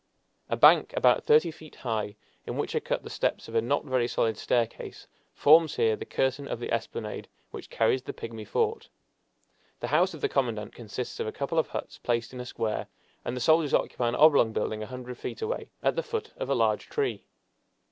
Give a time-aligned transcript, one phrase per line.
[0.49, 2.15] A bank about thirty feet high,
[2.47, 6.05] in which are cut the steps of a not very solid staircase, forms here the
[6.07, 8.89] curtain of the esplanade which carries the pigmy fort.
[9.79, 12.87] The house of the commandant consists of a couple of huts placed in a square,
[13.23, 16.49] and the soldiers occupy an oblong building a hundred feet away, at the foot of
[16.49, 17.27] a large tree.